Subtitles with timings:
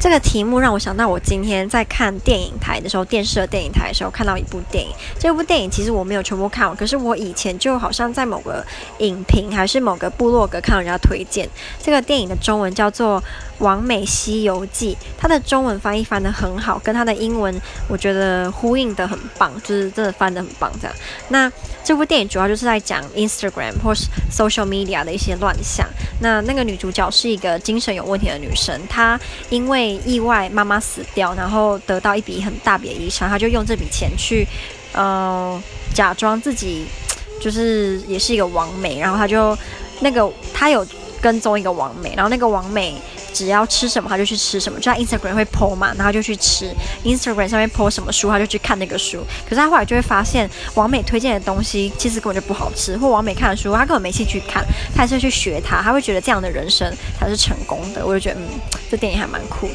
[0.00, 4.90] 这个题目让我想到，我今天在看电影台的时候，电视的电影台的时候看到一部电影。
[5.18, 8.64] 这部电影其实我没有全部看完，可是我以前就好像在某个
[8.98, 11.48] 影评还是某个部落格看到人家推荐。
[11.82, 13.20] 这个电影的中文叫做
[13.58, 20.70] 《完美西游记》，它的中文翻译翻得很好，跟它的英文我觉得呼应得很棒，就是真的翻得很棒。
[20.80, 20.96] 这样，
[21.28, 21.52] 那
[21.88, 25.88] 这部电影主要就是在讲 Instagram 或是 social media 的一些乱象。
[26.20, 29.18] 那那个女主角是一个精神有问题的女生，她
[29.48, 34.46] 因为意外，妈妈死掉，然后得到一笔很大笔的遗产，她就用这笔钱去，
[34.92, 35.58] 呃，
[35.94, 36.84] 假装自己
[37.40, 39.56] 就是也是一个网美，然后她就
[40.00, 40.86] 那个她有
[41.22, 43.00] 跟踪一个网美，然后那个网美
[43.38, 46.74] 只要吃什么他就去吃什么，就在 Instagram 会 po 嘛，然后就去吃
[47.04, 58.48] Instagram 上面 po 什么书他就去看那个书，可是他后来就会发现王美推荐的东西其实根本就不好吃，或王美看的书他根本没兴趣看，他还是去学他，他会觉得这样的人生才是成功的，我就觉得嗯。
[58.90, 59.68] 这电影还蛮酷。